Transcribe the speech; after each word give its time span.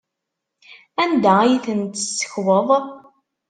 Anda 1.03 1.33
ay 1.41 1.55
ten-tessekweḍ? 1.65 2.69